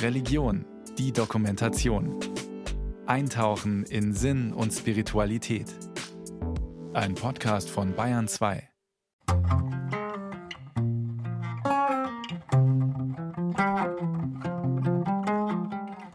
[0.00, 0.64] Religion,
[0.98, 2.18] die Dokumentation.
[3.06, 5.66] Eintauchen in Sinn und Spiritualität.
[6.92, 8.68] Ein Podcast von Bayern 2.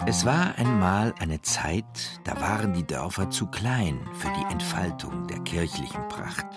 [0.05, 1.85] Es war einmal eine Zeit,
[2.23, 6.47] da waren die Dörfer zu klein für die Entfaltung der kirchlichen Pracht.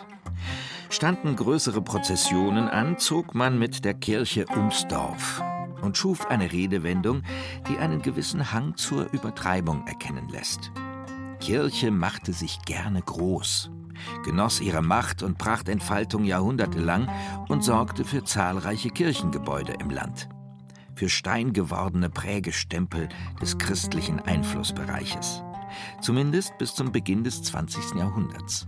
[0.89, 5.43] Standen größere Prozessionen an, zog man mit der Kirche ums Dorf
[5.83, 7.23] und schuf eine Redewendung,
[7.69, 10.73] die einen gewissen Hang zur Übertreibung erkennen lässt.
[11.41, 13.71] Kirche machte sich gerne groß,
[14.25, 17.09] genoss ihre Macht und Prachtentfaltung jahrhundertelang
[17.49, 20.29] und sorgte für zahlreiche Kirchengebäude im Land
[21.01, 23.09] für steingewordene Prägestempel
[23.41, 25.43] des christlichen Einflussbereiches.
[26.03, 27.95] Zumindest bis zum Beginn des 20.
[27.95, 28.67] Jahrhunderts.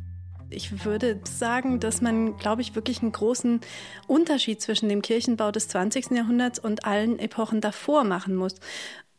[0.52, 3.60] Ich würde sagen, dass man, glaube ich, wirklich einen großen
[4.06, 6.10] Unterschied zwischen dem Kirchenbau des 20.
[6.12, 8.54] Jahrhunderts und allen Epochen davor machen muss.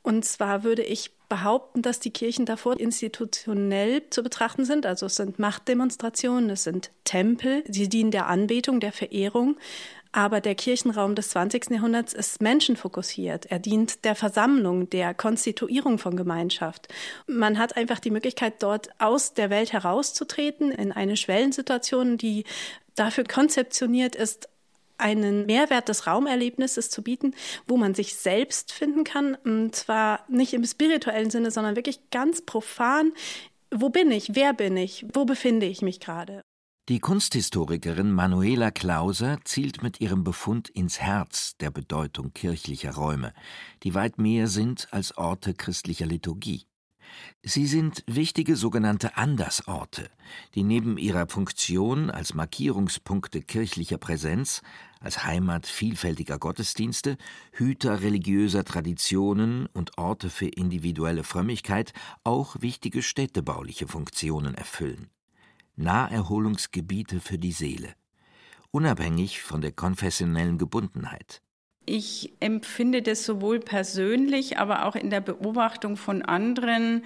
[0.03, 4.85] Und zwar würde ich behaupten, dass die Kirchen davor institutionell zu betrachten sind.
[4.85, 9.57] Also es sind Machtdemonstrationen, es sind Tempel, sie dienen der Anbetung, der Verehrung.
[10.15, 11.71] Aber der Kirchenraum des 20.
[11.71, 13.47] Jahrhunderts ist menschenfokussiert.
[13.47, 16.87] Er dient der Versammlung, der Konstituierung von Gemeinschaft.
[17.25, 22.43] Man hat einfach die Möglichkeit, dort aus der Welt herauszutreten in eine Schwellensituation, die
[22.93, 24.49] dafür konzeptioniert ist,
[24.99, 27.33] einen Mehrwert des Raumerlebnisses zu bieten,
[27.67, 29.33] wo man sich selbst finden kann.
[29.33, 33.13] Und zwar nicht im spirituellen Sinne, sondern wirklich ganz profan.
[33.71, 34.35] Wo bin ich?
[34.35, 35.07] Wer bin ich?
[35.11, 36.43] Wo befinde ich mich gerade?
[36.89, 43.33] Die Kunsthistorikerin Manuela Klauser zielt mit ihrem Befund ins Herz der Bedeutung kirchlicher Räume,
[43.83, 46.65] die weit mehr sind als Orte christlicher Liturgie.
[47.41, 50.09] Sie sind wichtige sogenannte Andersorte,
[50.55, 54.61] die neben ihrer Funktion als Markierungspunkte kirchlicher Präsenz,
[54.99, 57.15] als Heimat vielfältiger Gottesdienste,
[57.53, 61.93] Hüter religiöser Traditionen und Orte für individuelle Frömmigkeit
[62.25, 65.09] auch wichtige städtebauliche Funktionen erfüllen.
[65.75, 67.93] Naherholungsgebiete für die Seele,
[68.71, 71.41] unabhängig von der konfessionellen Gebundenheit.
[71.85, 77.03] Ich empfinde das sowohl persönlich, aber auch in der Beobachtung von anderen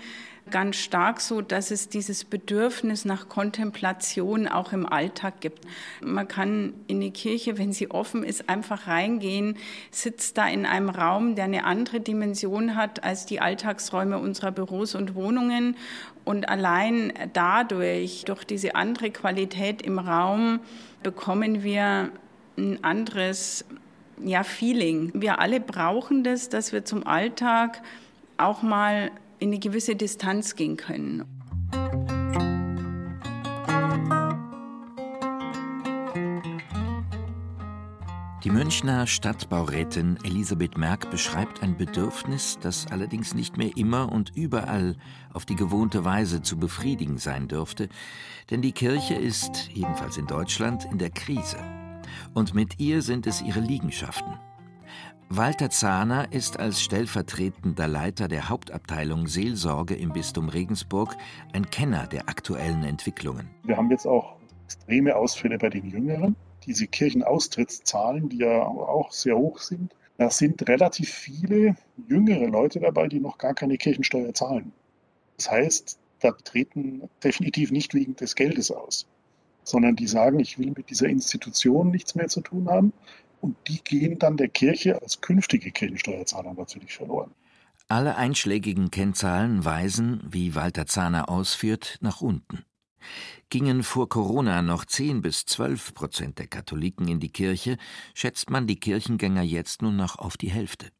[0.51, 5.65] ganz stark so, dass es dieses Bedürfnis nach Kontemplation auch im Alltag gibt.
[6.01, 9.57] Man kann in die Kirche, wenn sie offen ist, einfach reingehen,
[9.91, 14.95] sitzt da in einem Raum, der eine andere Dimension hat als die Alltagsräume unserer Büros
[14.95, 15.75] und Wohnungen.
[16.25, 20.59] Und allein dadurch, durch diese andere Qualität im Raum,
[21.03, 22.11] bekommen wir
[22.57, 23.65] ein anderes
[24.23, 25.11] ja, Feeling.
[25.13, 27.81] Wir alle brauchen das, dass wir zum Alltag
[28.37, 31.23] auch mal in eine gewisse Distanz gehen können.
[38.43, 44.95] Die Münchner Stadtbaurätin Elisabeth Merck beschreibt ein Bedürfnis, das allerdings nicht mehr immer und überall
[45.33, 47.89] auf die gewohnte Weise zu befriedigen sein dürfte,
[48.49, 51.57] denn die Kirche ist, jedenfalls in Deutschland, in der Krise
[52.33, 54.39] und mit ihr sind es ihre Liegenschaften.
[55.29, 61.17] Walter Zahner ist als stellvertretender Leiter der Hauptabteilung Seelsorge im Bistum Regensburg
[61.51, 63.49] ein Kenner der aktuellen Entwicklungen.
[63.63, 66.37] Wir haben jetzt auch extreme Ausfälle bei den Jüngeren.
[66.65, 71.75] Diese Kirchenaustrittszahlen, die ja auch sehr hoch sind, da sind relativ viele
[72.07, 74.71] jüngere Leute dabei, die noch gar keine Kirchensteuer zahlen.
[75.35, 79.05] Das heißt, da treten definitiv nicht wegen des Geldes aus
[79.67, 82.93] sondern die sagen, ich will mit dieser Institution nichts mehr zu tun haben.
[83.41, 87.31] Und die gehen dann der Kirche als künftige Kirchensteuerzahler natürlich verloren.
[87.87, 92.65] Alle einschlägigen Kennzahlen weisen, wie Walter Zahner ausführt, nach unten.
[93.49, 97.77] Gingen vor Corona noch 10 bis 12 Prozent der Katholiken in die Kirche,
[98.13, 100.91] schätzt man die Kirchengänger jetzt nur noch auf die Hälfte.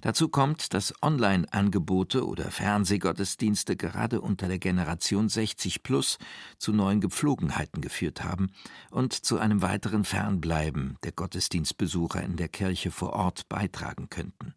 [0.00, 6.18] Dazu kommt, dass Online-Angebote oder Fernsehgottesdienste gerade unter der Generation 60 plus
[6.58, 8.50] zu neuen Gepflogenheiten geführt haben
[8.90, 14.54] und zu einem weiteren Fernbleiben der Gottesdienstbesucher in der Kirche vor Ort beitragen könnten.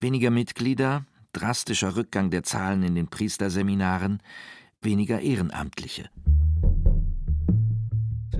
[0.00, 4.22] Weniger Mitglieder, drastischer Rückgang der Zahlen in den Priesterseminaren,
[4.80, 6.10] weniger Ehrenamtliche.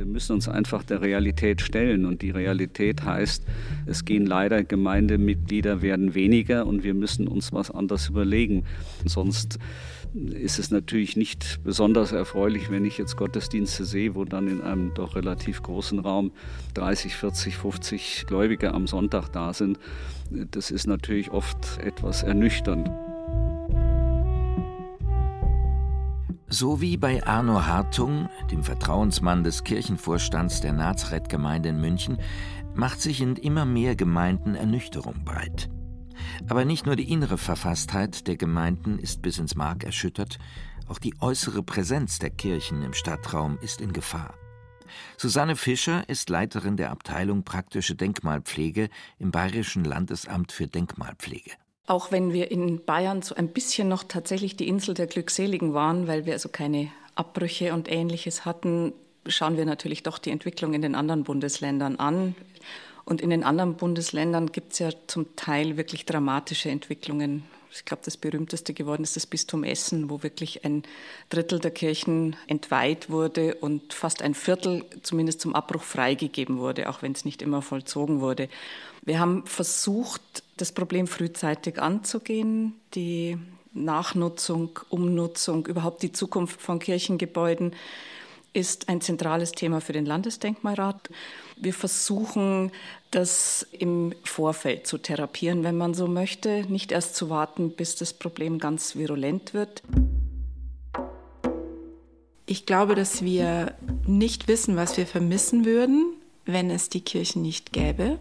[0.03, 3.45] Wir müssen uns einfach der Realität stellen und die Realität heißt,
[3.87, 8.65] es gehen leider Gemeindemitglieder werden weniger und wir müssen uns was anderes überlegen.
[9.05, 9.61] Sonst
[10.13, 14.93] ist es natürlich nicht besonders erfreulich, wenn ich jetzt Gottesdienste sehe, wo dann in einem
[14.93, 16.33] doch relativ großen Raum
[16.75, 19.79] 30, 40, 50 Gläubige am Sonntag da sind.
[20.51, 22.91] Das ist natürlich oft etwas ernüchternd.
[26.55, 32.19] So wie bei Arno Hartung, dem Vertrauensmann des Kirchenvorstands der Nazareth-Gemeinde in München,
[32.75, 35.71] macht sich in immer mehr Gemeinden Ernüchterung breit.
[36.51, 40.39] Aber nicht nur die innere Verfasstheit der Gemeinden ist bis ins Mark erschüttert,
[40.89, 44.35] auch die äußere Präsenz der Kirchen im Stadtraum ist in Gefahr.
[45.17, 51.53] Susanne Fischer ist Leiterin der Abteilung Praktische Denkmalpflege im Bayerischen Landesamt für Denkmalpflege.
[51.87, 56.07] Auch wenn wir in Bayern so ein bisschen noch tatsächlich die Insel der Glückseligen waren,
[56.07, 58.93] weil wir also keine Abbrüche und ähnliches hatten,
[59.27, 62.35] schauen wir natürlich doch die Entwicklung in den anderen Bundesländern an.
[63.05, 67.43] Und in den anderen Bundesländern gibt es ja zum Teil wirklich dramatische Entwicklungen.
[67.75, 70.83] Ich glaube, das berühmteste geworden ist das Bistum Essen, wo wirklich ein
[71.31, 77.03] Drittel der Kirchen entweiht wurde und fast ein Viertel zumindest zum Abbruch freigegeben wurde, auch
[77.03, 78.49] wenn es nicht immer vollzogen wurde.
[79.03, 80.21] Wir haben versucht,
[80.59, 83.39] das Problem frühzeitig anzugehen, die
[83.73, 87.75] Nachnutzung, Umnutzung, überhaupt die Zukunft von Kirchengebäuden
[88.53, 91.11] ist ein zentrales Thema für den Landesdenkmalrat.
[91.57, 92.71] Wir versuchen,
[93.11, 98.13] das im Vorfeld zu therapieren, wenn man so möchte, nicht erst zu warten, bis das
[98.13, 99.83] Problem ganz virulent wird.
[102.47, 103.75] Ich glaube, dass wir
[104.07, 106.15] nicht wissen, was wir vermissen würden,
[106.45, 108.19] wenn es die Kirchen nicht gäbe.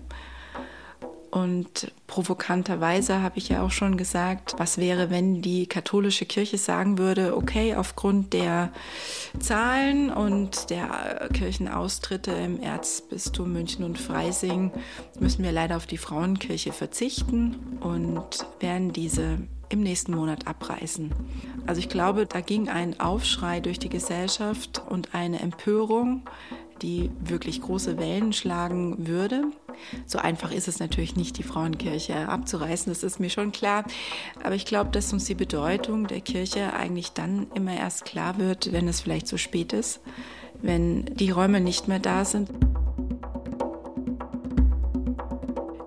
[1.31, 6.97] Und provokanterweise habe ich ja auch schon gesagt, was wäre, wenn die katholische Kirche sagen
[6.97, 8.73] würde, okay, aufgrund der
[9.39, 14.71] Zahlen und der Kirchenaustritte im Erzbistum München und Freising
[15.21, 19.37] müssen wir leider auf die Frauenkirche verzichten und werden diese
[19.69, 21.11] im nächsten Monat abreißen.
[21.65, 26.23] Also ich glaube, da ging ein Aufschrei durch die Gesellschaft und eine Empörung,
[26.81, 29.43] die wirklich große Wellen schlagen würde.
[30.05, 33.85] So einfach ist es natürlich nicht, die Frauenkirche abzureißen, das ist mir schon klar.
[34.43, 38.71] Aber ich glaube, dass uns die Bedeutung der Kirche eigentlich dann immer erst klar wird,
[38.71, 40.01] wenn es vielleicht zu spät ist,
[40.61, 42.49] wenn die Räume nicht mehr da sind.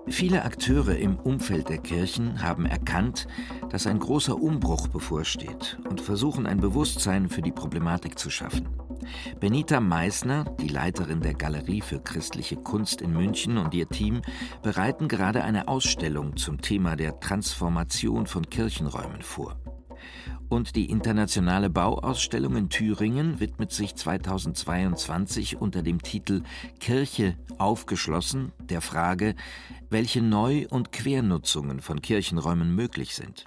[0.07, 3.27] Viele Akteure im Umfeld der Kirchen haben erkannt,
[3.69, 8.84] dass ein großer Umbruch bevorsteht und versuchen ein Bewusstsein für die Problematik zu schaffen.
[9.39, 14.21] Benita Meissner, die Leiterin der Galerie für christliche Kunst in München und ihr Team
[14.61, 19.57] bereiten gerade eine Ausstellung zum Thema der Transformation von Kirchenräumen vor.
[20.47, 26.43] Und die internationale Bauausstellung in Thüringen widmet sich 2022 unter dem Titel
[26.79, 29.35] Kirche aufgeschlossen der Frage,
[29.89, 33.45] welche Neu- und Quernutzungen von Kirchenräumen möglich sind.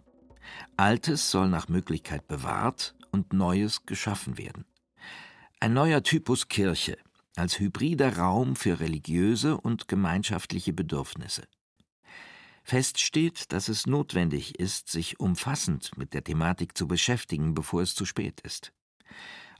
[0.77, 4.65] Altes soll nach Möglichkeit bewahrt und Neues geschaffen werden.
[5.61, 6.97] Ein neuer Typus Kirche
[7.35, 11.49] als hybrider Raum für religiöse und gemeinschaftliche Bedürfnisse.
[12.63, 17.97] Fest steht, dass es notwendig ist, sich umfassend mit der Thematik zu beschäftigen, bevor es
[17.97, 18.73] zu spät ist.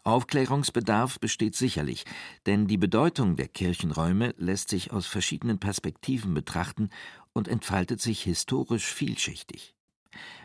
[0.05, 2.05] Aufklärungsbedarf besteht sicherlich,
[2.47, 6.91] denn die Bedeutung der Kirchenräume lässt sich aus verschiedenen Perspektiven betrachten
[7.33, 9.75] und entfaltet sich historisch vielschichtig.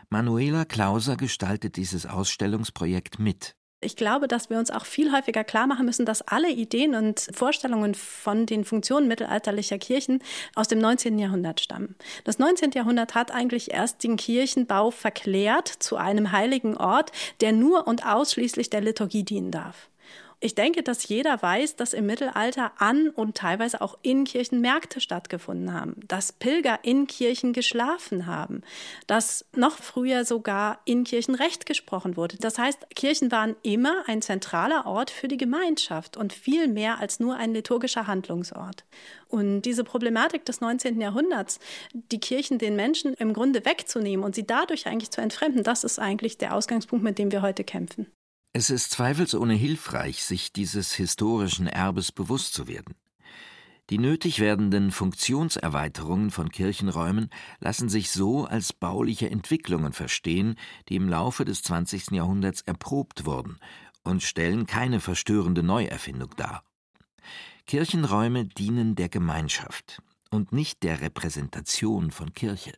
[0.08, 3.54] Manuela Klauser gestaltet dieses Ausstellungsprojekt mit.
[3.84, 7.28] Ich glaube, dass wir uns auch viel häufiger klar machen müssen, dass alle Ideen und
[7.32, 10.22] Vorstellungen von den Funktionen mittelalterlicher Kirchen
[10.54, 11.18] aus dem 19.
[11.18, 11.94] Jahrhundert stammen.
[12.24, 12.72] Das 19.
[12.72, 18.70] Jahrhundert hat eigentlich erst den Kirchenbau verklärt zu einem heiligen Ort, der nur und ausschließlich
[18.70, 19.88] der Liturgie dienen darf.
[20.44, 25.00] Ich denke, dass jeder weiß, dass im Mittelalter an und teilweise auch in Kirchen Märkte
[25.00, 28.60] stattgefunden haben, dass Pilger in Kirchen geschlafen haben,
[29.06, 32.36] dass noch früher sogar in Kirchen Recht gesprochen wurde.
[32.36, 37.20] Das heißt, Kirchen waren immer ein zentraler Ort für die Gemeinschaft und viel mehr als
[37.20, 38.84] nur ein liturgischer Handlungsort.
[39.28, 41.00] Und diese Problematik des 19.
[41.00, 41.58] Jahrhunderts,
[41.94, 45.98] die Kirchen den Menschen im Grunde wegzunehmen und sie dadurch eigentlich zu entfremden, das ist
[45.98, 48.08] eigentlich der Ausgangspunkt, mit dem wir heute kämpfen.
[48.56, 52.94] Es ist zweifelsohne hilfreich, sich dieses historischen Erbes bewusst zu werden.
[53.90, 60.54] Die nötig werdenden Funktionserweiterungen von Kirchenräumen lassen sich so als bauliche Entwicklungen verstehen,
[60.88, 62.12] die im Laufe des 20.
[62.12, 63.58] Jahrhunderts erprobt wurden
[64.04, 66.62] und stellen keine verstörende Neuerfindung dar.
[67.66, 72.74] Kirchenräume dienen der Gemeinschaft und nicht der Repräsentation von Kirche.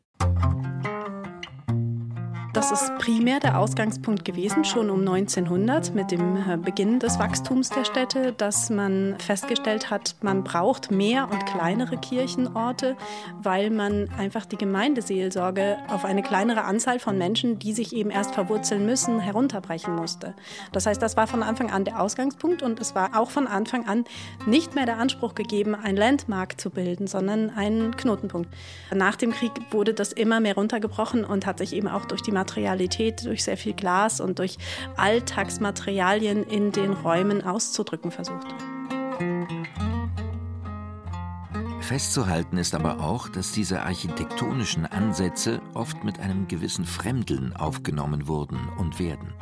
[2.56, 7.68] Das ist primär der Ausgangspunkt gewesen, schon um 1900 mit dem äh, Beginn des Wachstums
[7.68, 12.96] der Städte, dass man festgestellt hat, man braucht mehr und kleinere Kirchenorte,
[13.42, 18.32] weil man einfach die Gemeindeseelsorge auf eine kleinere Anzahl von Menschen, die sich eben erst
[18.32, 20.32] verwurzeln müssen, herunterbrechen musste.
[20.72, 23.86] Das heißt, das war von Anfang an der Ausgangspunkt und es war auch von Anfang
[23.86, 24.04] an
[24.46, 28.48] nicht mehr der Anspruch gegeben, ein Landmark zu bilden, sondern einen Knotenpunkt.
[28.94, 32.32] Nach dem Krieg wurde das immer mehr runtergebrochen und hat sich eben auch durch die
[32.46, 34.56] Materialität, durch sehr viel Glas und durch
[34.96, 38.46] Alltagsmaterialien in den Räumen auszudrücken versucht.
[41.80, 48.58] Festzuhalten ist aber auch, dass diese architektonischen Ansätze oft mit einem gewissen Fremdeln aufgenommen wurden
[48.78, 49.32] und werden.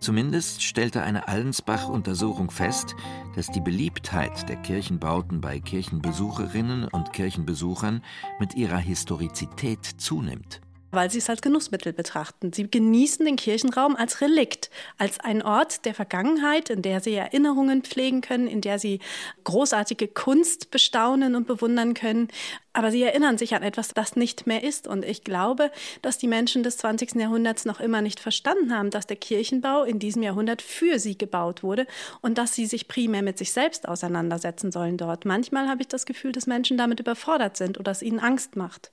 [0.00, 2.94] Zumindest stellte eine Allensbach-Untersuchung fest,
[3.34, 8.02] dass die Beliebtheit der Kirchenbauten bei Kirchenbesucherinnen und Kirchenbesuchern
[8.38, 12.52] mit ihrer Historizität zunimmt weil sie es als Genussmittel betrachten.
[12.52, 17.82] Sie genießen den Kirchenraum als Relikt, als ein Ort der Vergangenheit, in der sie Erinnerungen
[17.82, 19.00] pflegen können, in der sie
[19.44, 22.28] großartige Kunst bestaunen und bewundern können.
[22.72, 24.86] Aber sie erinnern sich an etwas, das nicht mehr ist.
[24.86, 27.16] Und ich glaube, dass die Menschen des 20.
[27.16, 31.62] Jahrhunderts noch immer nicht verstanden haben, dass der Kirchenbau in diesem Jahrhundert für sie gebaut
[31.62, 31.86] wurde
[32.20, 35.24] und dass sie sich primär mit sich selbst auseinandersetzen sollen dort.
[35.24, 38.90] Manchmal habe ich das Gefühl, dass Menschen damit überfordert sind oder es ihnen Angst macht.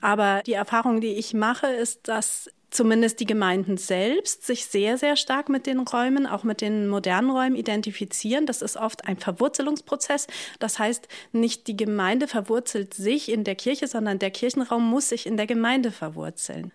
[0.00, 5.16] Aber die Erfahrung, die ich mache, ist, dass zumindest die Gemeinden selbst sich sehr, sehr
[5.16, 8.46] stark mit den Räumen, auch mit den modernen Räumen identifizieren.
[8.46, 10.26] Das ist oft ein Verwurzelungsprozess.
[10.58, 15.26] Das heißt, nicht die Gemeinde verwurzelt sich in der Kirche, sondern der Kirchenraum muss sich
[15.26, 16.72] in der Gemeinde verwurzeln.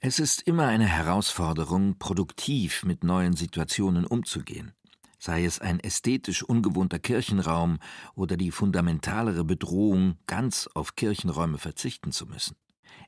[0.00, 4.72] Es ist immer eine Herausforderung, produktiv mit neuen Situationen umzugehen.
[5.18, 7.78] Sei es ein ästhetisch ungewohnter Kirchenraum
[8.14, 12.54] oder die fundamentalere Bedrohung, ganz auf Kirchenräume verzichten zu müssen.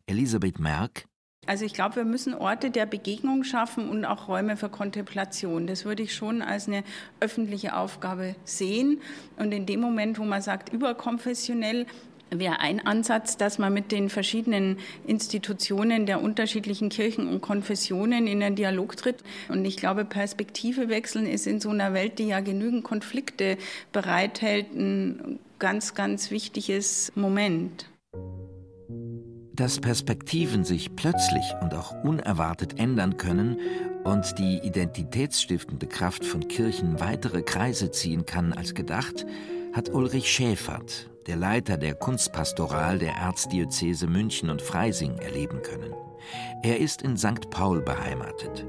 [0.06, 1.06] Elisabeth Merck.
[1.46, 5.66] Also ich glaube, wir müssen Orte der Begegnung schaffen und auch Räume für Kontemplation.
[5.66, 6.84] Das würde ich schon als eine
[7.18, 9.00] öffentliche Aufgabe sehen.
[9.36, 11.86] Und in dem Moment, wo man sagt, überkonfessionell,
[12.30, 18.42] wäre ein Ansatz, dass man mit den verschiedenen Institutionen der unterschiedlichen Kirchen und Konfessionen in
[18.42, 19.24] einen Dialog tritt.
[19.48, 23.56] Und ich glaube, Perspektive wechseln ist in so einer Welt, die ja genügend Konflikte
[23.92, 27.90] bereithält, ein ganz, ganz wichtiges Moment
[29.60, 33.58] dass Perspektiven sich plötzlich und auch unerwartet ändern können
[34.04, 39.26] und die identitätsstiftende Kraft von Kirchen weitere Kreise ziehen kann als gedacht,
[39.74, 45.92] hat Ulrich Schäfert, der Leiter der Kunstpastoral der Erzdiözese München und Freising, erleben können.
[46.62, 47.50] Er ist in St.
[47.50, 48.64] Paul beheimatet.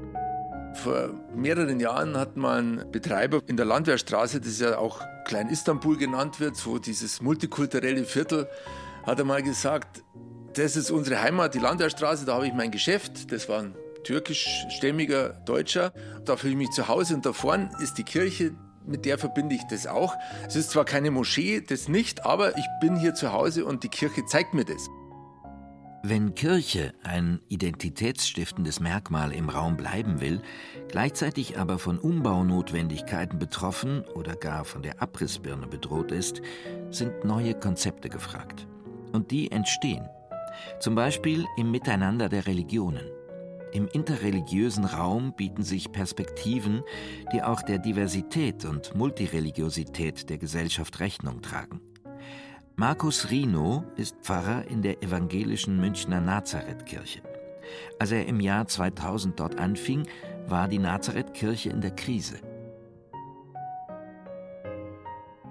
[0.74, 6.38] Vor mehreren Jahren hat man Betreiber in der Landwehrstraße, das ja auch Klein Istanbul genannt
[6.38, 8.46] wird, so dieses multikulturelle Viertel,
[9.04, 10.04] hat er mal gesagt,
[10.54, 13.32] das ist unsere Heimat, die Landwehrstraße, da habe ich mein Geschäft.
[13.32, 15.92] Das war ein türkischstämmiger Deutscher.
[16.24, 18.54] Da fühle ich mich zu Hause und da vorne ist die Kirche,
[18.84, 20.14] mit der verbinde ich das auch.
[20.46, 23.88] Es ist zwar keine Moschee, das nicht, aber ich bin hier zu Hause und die
[23.88, 24.88] Kirche zeigt mir das.
[26.04, 30.42] Wenn Kirche ein identitätsstiftendes Merkmal im Raum bleiben will,
[30.88, 36.42] gleichzeitig aber von Umbaunotwendigkeiten betroffen oder gar von der Abrissbirne bedroht ist,
[36.90, 38.66] sind neue Konzepte gefragt.
[39.12, 40.08] Und die entstehen
[40.80, 43.10] zum Beispiel im Miteinander der Religionen.
[43.72, 46.82] Im interreligiösen Raum bieten sich Perspektiven,
[47.32, 51.80] die auch der Diversität und Multireligiosität der Gesellschaft Rechnung tragen.
[52.76, 57.22] Markus Rino ist Pfarrer in der evangelischen Münchner Nazarethkirche.
[57.98, 60.06] Als er im Jahr 2000 dort anfing,
[60.46, 62.40] war die Nazarethkirche in der Krise.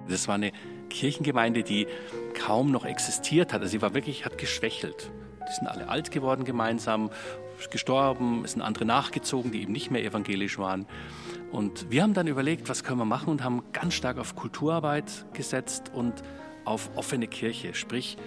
[0.08, 0.51] Das war eine
[0.91, 1.88] Kirchengemeinde, die
[2.33, 3.62] kaum noch existiert hat.
[3.62, 5.12] Also sie war wirklich, hat geschwächelt.
[5.50, 7.10] Die sind alle alt geworden gemeinsam,
[7.69, 10.88] gestorben, es sind andere nachgezogen, die eben nicht mehr evangelisch waren.
[11.51, 15.25] Und wir haben dann überlegt, was können wir machen und haben ganz stark auf Kulturarbeit
[15.33, 16.24] gesetzt und
[16.65, 18.17] auf offene Kirche, sprich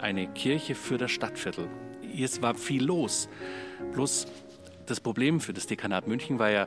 [0.00, 1.68] eine Kirche für das Stadtviertel.
[2.16, 3.28] Es war viel los.
[3.92, 4.26] Bloß
[4.86, 6.66] das Problem für das Dekanat München war ja,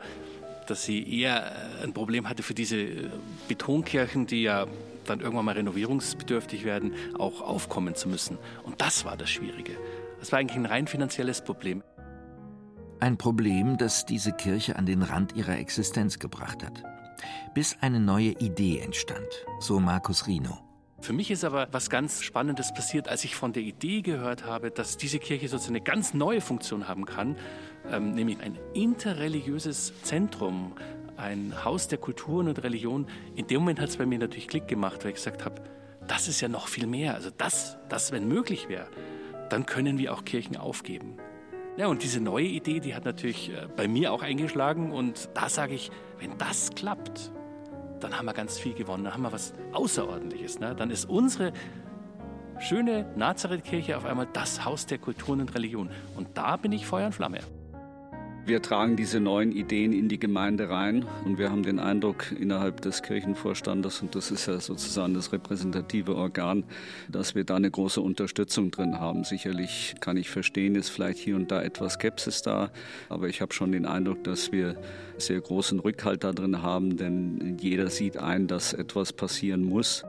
[0.68, 1.52] dass sie eher
[1.84, 3.10] ein Problem hatte für diese
[3.48, 4.68] Betonkirchen, die ja
[5.06, 8.38] dann irgendwann mal renovierungsbedürftig werden, auch aufkommen zu müssen.
[8.64, 9.78] Und das war das Schwierige.
[10.20, 11.84] Das war eigentlich ein rein finanzielles Problem.
[13.00, 16.84] Ein Problem, das diese Kirche an den Rand ihrer Existenz gebracht hat.
[17.54, 19.28] Bis eine neue Idee entstand,
[19.60, 20.60] so Markus Rino.
[21.02, 24.70] Für mich ist aber was ganz Spannendes passiert, als ich von der Idee gehört habe,
[24.70, 27.36] dass diese Kirche sozusagen eine ganz neue Funktion haben kann,
[27.90, 30.74] ähm, nämlich ein interreligiöses Zentrum,
[31.18, 33.08] ein Haus der Kulturen und Religion.
[33.36, 35.62] In dem Moment hat es bei mir natürlich Klick gemacht, weil ich gesagt habe,
[36.08, 37.16] das ist ja noch viel mehr.
[37.16, 38.88] Also das, das wenn möglich wäre,
[39.50, 41.18] dann können wir auch Kirchen aufgeben.
[41.78, 44.92] Ja, und diese neue Idee, die hat natürlich äh, bei mir auch eingeschlagen.
[44.92, 47.32] Und da sage ich, wenn das klappt,
[48.00, 49.04] dann haben wir ganz viel gewonnen.
[49.06, 50.60] Dann haben wir was Außerordentliches.
[50.60, 50.76] Ne?
[50.76, 51.54] Dann ist unsere
[52.60, 55.90] schöne Nazareth-Kirche auf einmal das Haus der Kulturen und Religion.
[56.16, 57.40] Und da bin ich Feuer und Flamme.
[58.44, 62.82] Wir tragen diese neuen Ideen in die Gemeinde rein und wir haben den Eindruck innerhalb
[62.82, 66.64] des Kirchenvorstandes, und das ist ja sozusagen das repräsentative Organ,
[67.08, 69.24] dass wir da eine große Unterstützung drin haben.
[69.26, 72.72] Sicherlich kann ich verstehen, ist vielleicht hier und da etwas Skepsis da,
[73.10, 74.76] aber ich habe schon den Eindruck, dass wir
[75.18, 80.04] sehr großen Rückhalt da drin haben, denn jeder sieht ein, dass etwas passieren muss.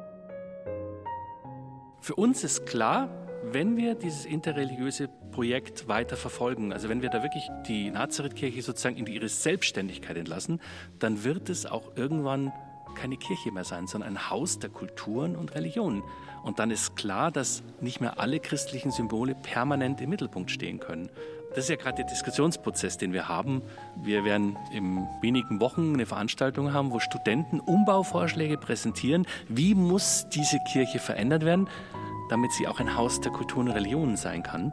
[2.00, 7.22] Für uns ist klar, wenn wir dieses interreligiöse Projekt weiter verfolgen, also wenn wir da
[7.22, 10.60] wirklich die Nazarethkirche sozusagen in ihre Selbstständigkeit entlassen,
[10.98, 12.52] dann wird es auch irgendwann
[12.94, 16.02] keine Kirche mehr sein, sondern ein Haus der Kulturen und Religionen.
[16.42, 21.08] Und dann ist klar, dass nicht mehr alle christlichen Symbole permanent im Mittelpunkt stehen können.
[21.50, 23.62] Das ist ja gerade der Diskussionsprozess, den wir haben.
[24.02, 29.26] Wir werden in wenigen Wochen eine Veranstaltung haben, wo Studenten Umbauvorschläge präsentieren.
[29.48, 31.68] Wie muss diese Kirche verändert werden?
[32.32, 34.72] Damit sie auch ein Haus der Kulturen und Religionen sein kann?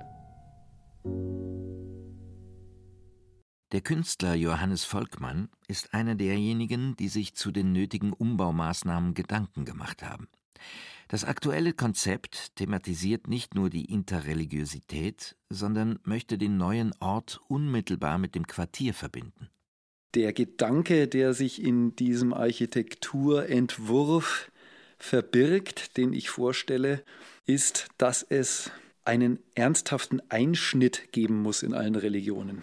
[3.73, 10.03] Der Künstler Johannes Volkmann ist einer derjenigen, die sich zu den nötigen Umbaumaßnahmen Gedanken gemacht
[10.03, 10.29] haben.
[11.09, 18.35] Das aktuelle Konzept thematisiert nicht nur die Interreligiosität, sondern möchte den neuen Ort unmittelbar mit
[18.35, 19.49] dem Quartier verbinden.
[20.15, 24.49] Der Gedanke, der sich in diesem Architekturentwurf
[24.97, 27.03] verbirgt, den ich vorstelle,
[27.49, 28.71] ist, dass es
[29.05, 32.61] einen ernsthaften Einschnitt geben muss in allen Religionen.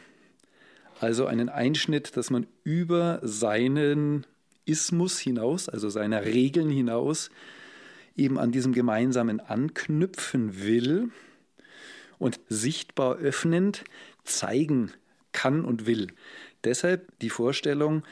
[1.00, 4.26] Also einen Einschnitt, dass man über seinen
[4.64, 7.30] Ismus hinaus, also seiner Regeln hinaus,
[8.16, 11.10] eben an diesem Gemeinsamen anknüpfen will
[12.18, 13.82] und sichtbar öffnend
[14.22, 14.92] zeigen
[15.32, 16.06] kann und will.
[16.62, 18.04] Deshalb die Vorstellung,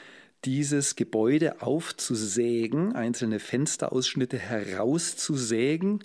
[0.43, 6.03] dieses Gebäude aufzusägen, einzelne Fensterausschnitte herauszusägen,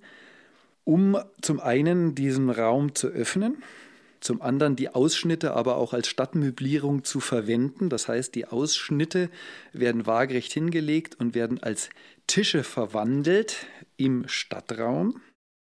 [0.90, 3.62] um zum einen diesen Raum zu öffnen,
[4.18, 7.88] zum anderen die Ausschnitte aber auch als Stadtmöblierung zu verwenden.
[7.88, 9.30] Das heißt, die Ausschnitte
[9.72, 11.90] werden waagerecht hingelegt und werden als
[12.26, 13.66] Tische verwandelt
[13.98, 15.20] im Stadtraum.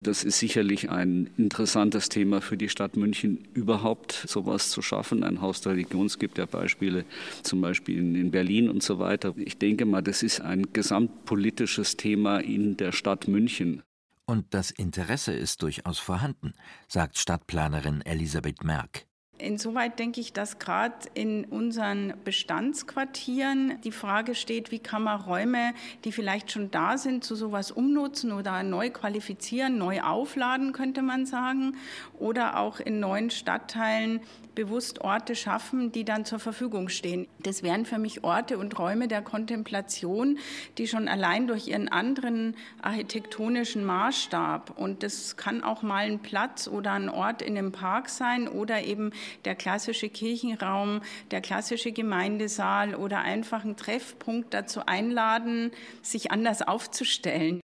[0.01, 5.25] Das ist sicherlich ein interessantes Thema für die Stadt München, überhaupt sowas zu schaffen.
[5.25, 7.03] Ein Haus der Religion, es gibt ja Beispiele,
[7.43, 9.33] zum Beispiel in Berlin und so weiter.
[9.35, 13.83] Ich denke mal, das ist ein gesamtpolitisches Thema in der Stadt München.
[14.29, 16.53] Und das Interesse ist durchaus vorhanden,
[16.87, 19.08] sagt Stadtplanerin Elisabeth Merck.
[19.39, 25.73] Insoweit denke ich, dass gerade in unseren Bestandsquartieren die Frage steht, wie kann man Räume,
[26.03, 31.25] die vielleicht schon da sind, zu sowas umnutzen oder neu qualifizieren, neu aufladen, könnte man
[31.25, 31.77] sagen,
[32.17, 34.19] oder auch in neuen Stadtteilen
[34.55, 37.27] bewusst Orte schaffen, die dann zur Verfügung stehen.
[37.39, 40.37] Das wären für mich Orte und Räume der Kontemplation,
[40.77, 46.67] die schon allein durch ihren anderen architektonischen Maßstab und das kann auch mal ein Platz
[46.67, 49.11] oder ein Ort in einem Park sein oder eben
[49.45, 57.61] der klassische Kirchenraum, der klassische Gemeindesaal oder einfach ein Treffpunkt dazu einladen, sich anders aufzustellen.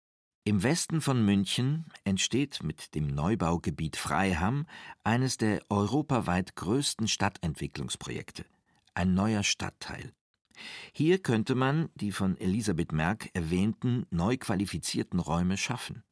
[0.45, 4.65] Im Westen von München entsteht mit dem Neubaugebiet Freiham
[5.03, 8.45] eines der europaweit größten Stadtentwicklungsprojekte,
[8.95, 10.11] ein neuer Stadtteil.
[10.91, 16.03] Hier könnte man die von Elisabeth Merck erwähnten neu qualifizierten Räume schaffen.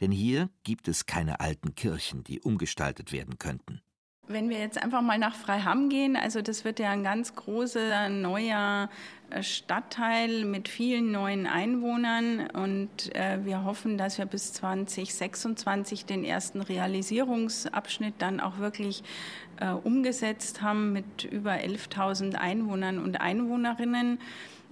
[0.00, 3.80] Denn hier gibt es keine alten Kirchen, die umgestaltet werden könnten.
[4.28, 8.08] Wenn wir jetzt einfach mal nach Freiham gehen, also das wird ja ein ganz großer
[8.08, 8.90] neuer
[9.30, 16.24] äh, Stadtteil mit vielen neuen Einwohnern und äh, wir hoffen, dass wir bis 2026 den
[16.24, 19.04] ersten Realisierungsabschnitt dann auch wirklich
[19.60, 24.18] äh, umgesetzt haben mit über 11.000 Einwohnern und Einwohnerinnen.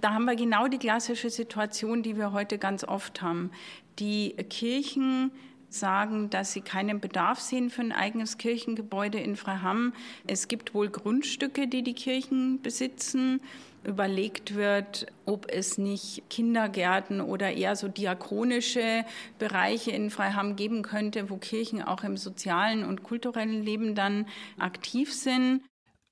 [0.01, 3.51] Da haben wir genau die klassische Situation, die wir heute ganz oft haben.
[3.99, 5.31] Die Kirchen
[5.69, 9.93] sagen, dass sie keinen Bedarf sehen für ein eigenes Kirchengebäude in Freiham.
[10.27, 13.41] Es gibt wohl Grundstücke, die die Kirchen besitzen.
[13.83, 19.05] Überlegt wird, ob es nicht Kindergärten oder eher so diakonische
[19.37, 24.25] Bereiche in Freiham geben könnte, wo Kirchen auch im sozialen und kulturellen Leben dann
[24.57, 25.61] aktiv sind.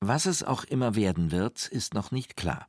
[0.01, 2.67] Was es auch immer werden wird, ist noch nicht klar.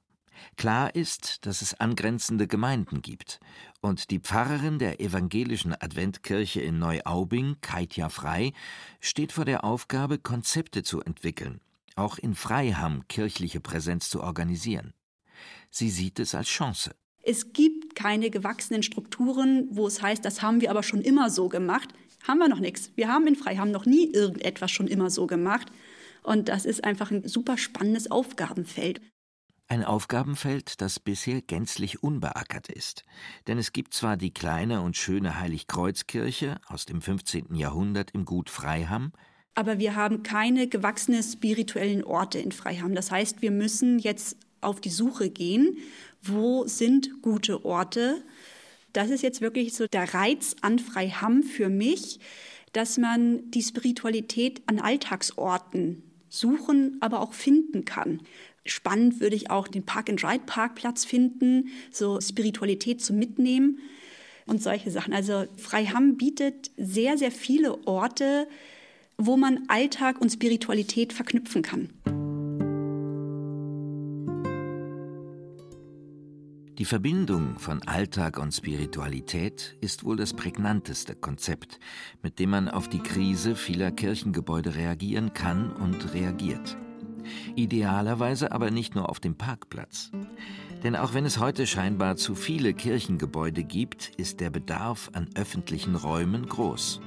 [0.57, 3.40] Klar ist, dass es angrenzende Gemeinden gibt,
[3.81, 8.53] und die Pfarrerin der evangelischen Adventkirche in Neuaubing, Kaitja Frei,
[9.01, 11.61] steht vor der Aufgabe, Konzepte zu entwickeln,
[11.97, 14.94] auch in Freiham kirchliche Präsenz zu organisieren.
[15.70, 16.94] Sie sieht es als Chance.
[17.23, 21.49] Es gibt keine gewachsenen Strukturen, wo es heißt, das haben wir aber schon immer so
[21.49, 21.88] gemacht.
[22.27, 22.90] Haben wir noch nichts.
[22.97, 25.70] Wir haben in Freiham noch nie irgendetwas schon immer so gemacht.
[26.23, 29.01] Und das ist einfach ein super spannendes Aufgabenfeld.
[29.66, 33.05] Ein Aufgabenfeld, das bisher gänzlich unbeackert ist,
[33.46, 37.55] denn es gibt zwar die kleine und schöne Heiligkreuzkirche aus dem 15.
[37.55, 39.12] Jahrhundert im Gut Freiham,
[39.55, 42.94] Aber wir haben keine gewachsenen spirituellen Orte in Freiham.
[42.94, 45.79] Das heißt, wir müssen jetzt auf die Suche gehen,
[46.22, 48.22] wo sind gute Orte.
[48.92, 52.20] Das ist jetzt wirklich so der Reiz an Freiham für mich,
[52.72, 58.20] dass man die Spiritualität an Alltagsorten suchen, aber auch finden kann.
[58.66, 63.79] Spannend würde ich auch den Park-and-Ride-Parkplatz finden, so Spiritualität zum Mitnehmen
[64.46, 65.12] und solche Sachen.
[65.12, 68.48] Also Freiham bietet sehr, sehr viele Orte,
[69.18, 71.90] wo man Alltag und Spiritualität verknüpfen kann.
[76.79, 81.79] Die Verbindung von Alltag und Spiritualität ist wohl das prägnanteste Konzept,
[82.22, 86.77] mit dem man auf die Krise vieler Kirchengebäude reagieren kann und reagiert.
[87.54, 90.10] Idealerweise aber nicht nur auf dem Parkplatz.
[90.82, 95.94] Denn auch wenn es heute scheinbar zu viele Kirchengebäude gibt, ist der Bedarf an öffentlichen
[95.96, 97.00] Räumen groß.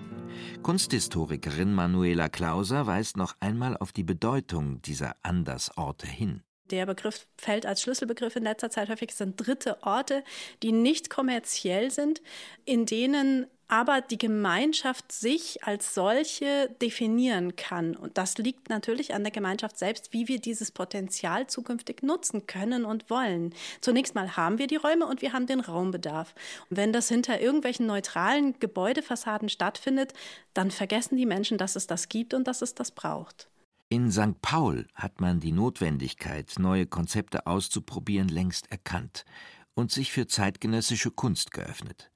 [0.64, 6.42] Kunsthistorikerin Manuela Klauser weist noch einmal auf die Bedeutung dieser Andersorte hin.
[6.72, 10.24] Der Begriff fällt als Schlüsselbegriff in letzter Zeit häufig, es sind dritte Orte,
[10.64, 12.22] die nicht kommerziell sind,
[12.66, 17.96] in denen aber die Gemeinschaft sich als solche definieren kann.
[17.96, 22.86] Und das liegt natürlich an der Gemeinschaft selbst, wie wir dieses Potenzial zukünftig nutzen können
[22.86, 23.54] und wollen.
[23.82, 26.34] Zunächst mal haben wir die Räume und wir haben den Raumbedarf.
[26.70, 30.14] Und wenn das hinter irgendwelchen neutralen Gebäudefassaden stattfindet,
[30.54, 33.50] dann vergessen die Menschen, dass es das gibt und dass es das braucht.
[33.90, 34.42] In St.
[34.42, 39.24] Paul hat man die Notwendigkeit, neue Konzepte auszuprobieren, längst erkannt
[39.76, 42.12] und sich für zeitgenössische Kunst geöffnet.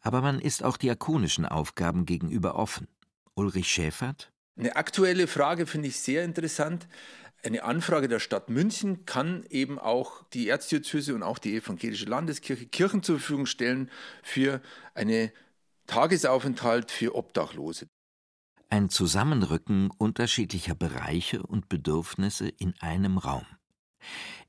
[0.00, 2.88] Aber man ist auch diakonischen Aufgaben gegenüber offen.
[3.34, 4.30] Ulrich Schäfert?
[4.56, 6.86] Eine aktuelle Frage finde ich sehr interessant.
[7.42, 12.66] Eine Anfrage der Stadt München kann eben auch die Erzdiözese und auch die evangelische Landeskirche
[12.66, 13.90] Kirchen zur Verfügung stellen
[14.22, 14.62] für
[14.94, 15.30] einen
[15.86, 17.86] Tagesaufenthalt für Obdachlose
[18.74, 23.46] ein Zusammenrücken unterschiedlicher Bereiche und Bedürfnisse in einem Raum.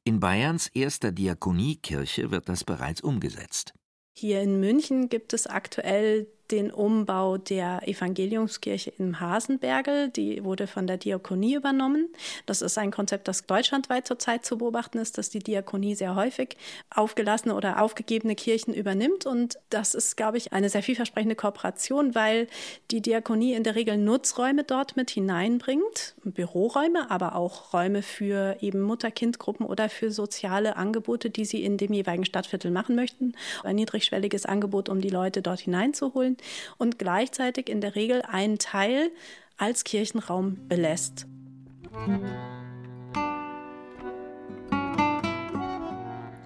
[0.03, 3.75] In Bayerns erster Diakoniekirche wird das bereits umgesetzt.
[4.17, 10.09] Hier in München gibt es aktuell den Umbau der Evangeliumskirche im Hasenbergel.
[10.09, 12.09] Die wurde von der Diakonie übernommen.
[12.45, 16.57] Das ist ein Konzept, das deutschlandweit zurzeit zu beobachten ist, dass die Diakonie sehr häufig
[16.93, 19.25] aufgelassene oder aufgegebene Kirchen übernimmt.
[19.25, 22.47] Und das ist, glaube ich, eine sehr vielversprechende Kooperation, weil
[22.91, 28.81] die Diakonie in der Regel Nutzräume dort mit hineinbringt, Büroräume, aber auch Räume für eben
[28.81, 33.33] Mutter-Kind-Gruppen oder für soziale Angebote, die sie in dem jeweiligen Stadtviertel machen möchten.
[33.63, 36.34] Ein niedrigschwelliges Angebot, um die Leute dort hineinzuholen
[36.77, 39.11] und gleichzeitig in der Regel einen Teil
[39.57, 41.27] als Kirchenraum belässt.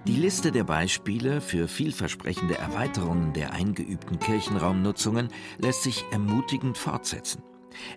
[0.06, 7.42] Die Liste der Beispiele für vielversprechende Erweiterungen der eingeübten Kirchenraumnutzungen lässt sich ermutigend fortsetzen.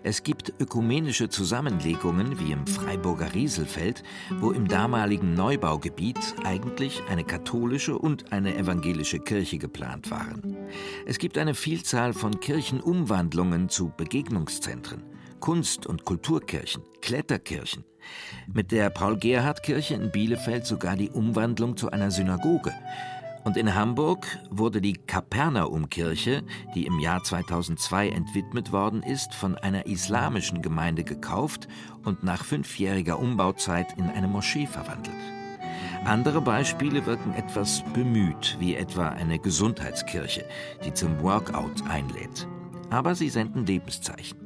[0.02, 4.02] Es gibt ökumenische Zusammenlegungen wie im Freiburger Rieselfeld,
[4.40, 10.56] wo im damaligen Neubaugebiet eigentlich eine katholische und eine evangelische Kirche geplant waren.
[11.06, 15.02] Es gibt eine Vielzahl von Kirchenumwandlungen zu Begegnungszentren,
[15.40, 17.84] Kunst- und Kulturkirchen, Kletterkirchen.
[18.52, 22.72] Mit der Paul-Gerhardt-Kirche in Bielefeld sogar die Umwandlung zu einer Synagoge
[23.44, 26.42] und in Hamburg wurde die Kapernaumkirche,
[26.74, 31.68] die im Jahr 2002 entwidmet worden ist, von einer islamischen Gemeinde gekauft
[32.04, 35.14] und nach fünfjähriger Umbauzeit in eine Moschee verwandelt.
[36.04, 40.44] Andere Beispiele wirken etwas bemüht, wie etwa eine Gesundheitskirche,
[40.84, 42.46] die zum Workout einlädt.
[42.90, 44.38] Aber sie senden Lebenszeichen.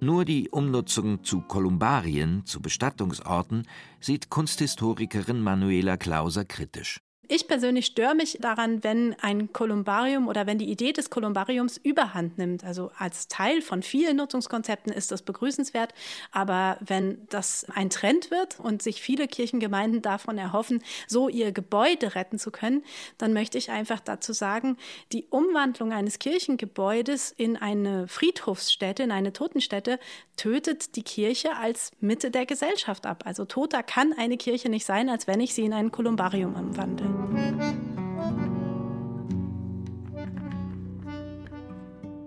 [0.00, 3.66] Nur die Umnutzung zu Kolumbarien, zu Bestattungsorten,
[4.00, 7.00] sieht Kunsthistorikerin Manuela Klauser kritisch.
[7.28, 12.36] Ich persönlich störe mich daran, wenn ein Kolumbarium oder wenn die Idee des Kolumbariums überhand
[12.36, 12.64] nimmt.
[12.64, 15.94] Also als Teil von vielen Nutzungskonzepten ist das begrüßenswert.
[16.32, 22.14] Aber wenn das ein Trend wird und sich viele Kirchengemeinden davon erhoffen, so ihr Gebäude
[22.14, 22.84] retten zu können,
[23.16, 24.76] dann möchte ich einfach dazu sagen,
[25.12, 29.98] die Umwandlung eines Kirchengebäudes in eine Friedhofsstätte, in eine Totenstätte,
[30.36, 33.22] tötet die Kirche als Mitte der Gesellschaft ab.
[33.24, 37.13] Also toter kann eine Kirche nicht sein, als wenn ich sie in ein Kolumbarium umwandle.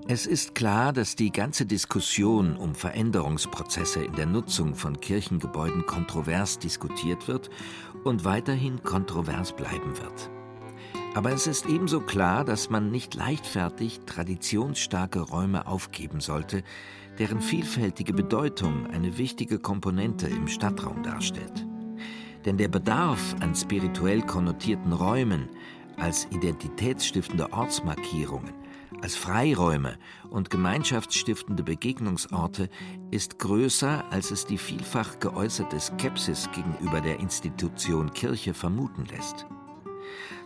[0.09, 6.59] Es ist klar, dass die ganze Diskussion um Veränderungsprozesse in der Nutzung von Kirchengebäuden kontrovers
[6.59, 7.49] diskutiert wird
[8.05, 10.31] und weiterhin kontrovers bleiben wird.
[11.13, 16.63] Aber es ist ebenso klar, dass man nicht leichtfertig traditionsstarke Räume aufgeben sollte,
[17.19, 21.67] deren vielfältige Bedeutung eine wichtige Komponente im Stadtraum darstellt.
[22.47, 25.49] Denn der Bedarf an spirituell konnotierten Räumen
[25.97, 28.53] als identitätsstiftende Ortsmarkierungen
[29.01, 29.97] als Freiräume
[30.29, 32.69] und gemeinschaftsstiftende Begegnungsorte
[33.11, 39.45] ist größer, als es die vielfach geäußerte Skepsis gegenüber der Institution Kirche vermuten lässt.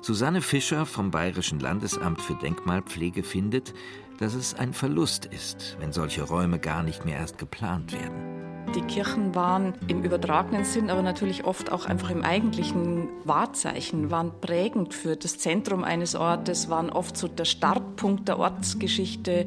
[0.01, 3.73] Susanne Fischer vom Bayerischen Landesamt für Denkmalpflege findet,
[4.17, 8.50] dass es ein Verlust ist, wenn solche Räume gar nicht mehr erst geplant werden.
[8.75, 14.31] Die Kirchen waren im übertragenen Sinn, aber natürlich oft auch einfach im eigentlichen Wahrzeichen, waren
[14.39, 19.45] prägend für das Zentrum eines Ortes, waren oft so der Startpunkt der Ortsgeschichte.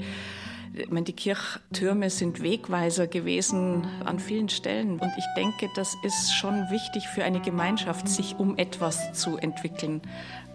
[0.74, 4.98] Ich meine, die Kirchtürme sind Wegweiser gewesen an vielen Stellen.
[4.98, 10.02] Und ich denke, das ist schon wichtig für eine Gemeinschaft, sich um etwas zu entwickeln.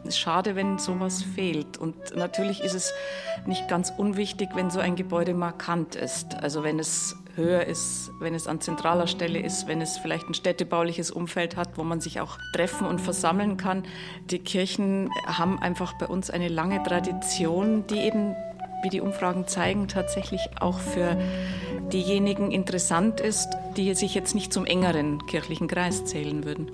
[0.10, 1.78] Schade, wenn sowas fehlt.
[1.78, 2.94] Und natürlich ist es
[3.46, 6.36] nicht ganz unwichtig, wenn so ein Gebäude markant ist.
[6.36, 10.34] Also wenn es höher ist, wenn es an zentraler Stelle ist, wenn es vielleicht ein
[10.34, 13.84] städtebauliches Umfeld hat, wo man sich auch treffen und versammeln kann.
[14.30, 18.36] Die Kirchen haben einfach bei uns eine lange Tradition, die eben
[18.82, 21.18] wie die Umfragen zeigen, tatsächlich auch für
[21.92, 26.72] diejenigen interessant ist, die sich jetzt nicht zum engeren kirchlichen Kreis zählen würden.